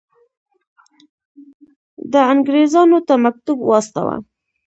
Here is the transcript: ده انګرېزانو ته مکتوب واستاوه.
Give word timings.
ده 2.11 2.21
انګرېزانو 2.31 2.99
ته 3.07 3.13
مکتوب 3.25 3.57
واستاوه. 3.65 4.15